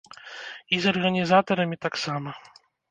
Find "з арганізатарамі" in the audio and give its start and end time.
0.85-1.81